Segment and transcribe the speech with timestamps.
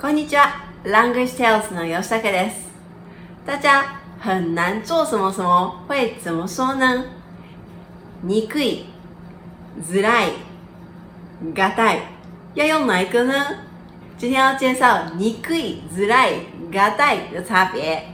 [0.00, 2.68] こんにちは，Language Tales の吉武です。
[3.46, 7.04] 大家很难做什么什么会怎么说呢？
[8.24, 8.86] にくい、
[9.80, 10.32] ずらい、
[11.54, 12.00] がたい。
[12.56, 13.32] 要用哪一个呢？
[14.18, 16.40] 今天要介绍にくい、ずらい、
[16.72, 18.08] がたい的差别。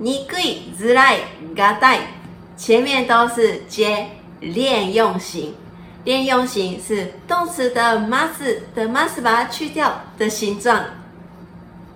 [0.00, 1.20] にくい、ずらい、
[1.54, 2.17] がたい。
[2.58, 4.08] 前面都是接
[4.40, 5.54] 连用型，
[6.02, 10.84] 连用型是动词的 masu 的 masu 把它去掉的形状。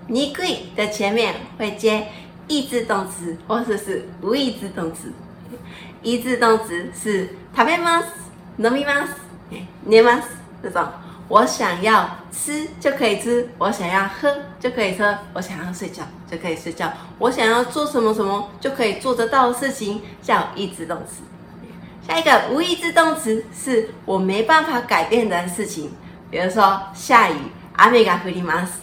[0.06, 2.06] n i k 的前面会接
[2.46, 5.12] 意志动词或者是无意志动词。
[6.00, 7.22] 意志动词是
[7.56, 8.06] 食べます、
[8.60, 9.10] 飲みます、
[9.84, 10.22] 寝ます。
[10.62, 10.86] 这种。
[11.28, 21.22] 我想要吃就可以吃，我想要喝就可以喝，我想要睡觉就可以睡觉，我想要做什么什么就可以做得到的事情叫意志动词。
[22.06, 25.92] 下一个无意志动词是我没办法改变的事情，
[26.30, 27.34] 比如说下雨，
[27.74, 28.80] 阿美嘎弗里马斯，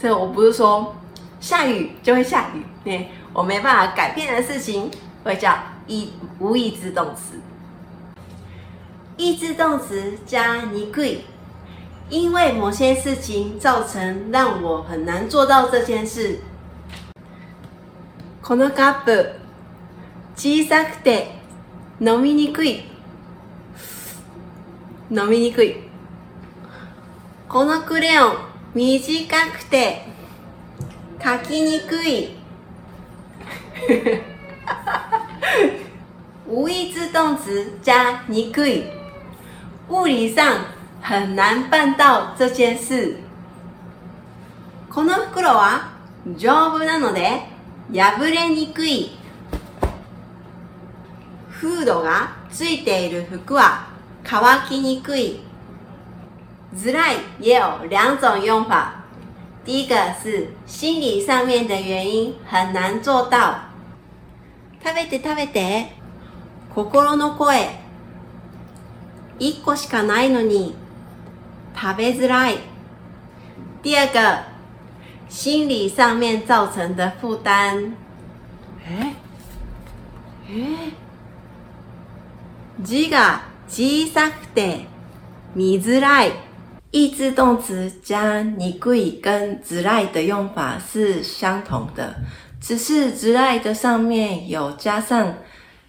[0.00, 0.94] 这我不是说
[1.40, 2.50] 下雨就会下
[2.86, 4.88] 雨，我没办法改变的事情
[5.24, 7.40] 会叫一无意志动词。
[9.18, 11.24] 意志动词加尼贵。
[12.12, 16.40] 因为某些事情造成，让我很难做到这件事。
[18.42, 18.74] このッ
[19.06, 19.30] プ
[20.36, 21.28] 小さくて
[22.00, 22.82] 飲みにくい、
[25.10, 25.76] 飲みにくい。
[27.48, 28.34] このクレヨン
[28.74, 30.02] 短くて
[31.18, 32.34] 書きにくい。
[36.46, 38.84] 无意自动词加にくい，
[39.88, 40.42] 物理上。
[41.04, 43.16] 很難辦到這件事。
[44.88, 45.88] この袋は
[46.38, 47.42] 丈夫なので
[47.92, 49.10] 破れにくい。
[51.50, 53.84] フードがついている服は
[54.22, 55.40] 乾きにくい。
[56.72, 58.92] ずらい也有兩種用法。
[59.64, 63.56] 第一個是心理上面的原因很難做到。
[64.82, 65.88] 食べて食べて。
[66.72, 67.76] 心の声。
[69.40, 70.80] 一個しかないのに。
[71.82, 72.56] か贝つ来。
[73.82, 74.38] 第二个，
[75.28, 77.96] 心理上面造成的负担。
[78.86, 79.14] 诶
[80.46, 80.92] 诶
[82.84, 84.86] 字が小さくて
[85.56, 86.32] 見づらい。
[86.94, 92.14] いつどんつ加に贵跟直ら的用法是相同的，
[92.60, 95.34] 只是直ら的上面有加上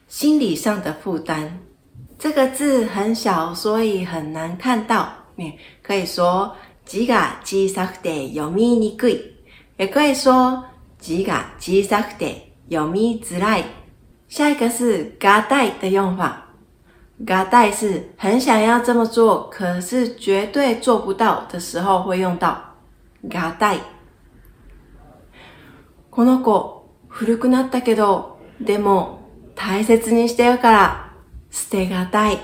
[0.07, 1.59] 心理上的负担。
[2.17, 5.22] 这个字很小，所以很难看到。
[5.37, 6.55] ね，可以说
[6.85, 9.19] 字が小さくて読みにくい，
[9.77, 10.63] 也可以说
[10.99, 13.63] 字が小さくて読みづらい。
[14.27, 16.49] 下一个是嘎代的用法，
[17.25, 22.59] 嘎代是很想要这么做，可是绝对做不到的时候会用到
[23.29, 23.77] 嘎代。
[26.11, 29.19] この子古くなったけど、でも
[29.55, 31.11] 大切にしてるから
[31.49, 32.37] 捨てがたい。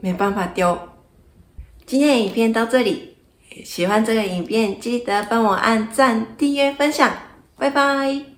[0.00, 0.95] 没办法丢。
[1.86, 3.14] 今天的影片到这里，
[3.64, 7.08] 喜欢这个影片记得帮我按赞、订阅、分享，
[7.56, 8.35] 拜拜。